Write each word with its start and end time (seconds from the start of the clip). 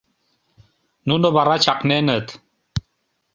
—Нуно 1.07 1.27
вара 1.35 1.57
чакненыт... 1.65 2.27